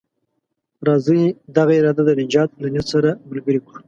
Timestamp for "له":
2.61-2.67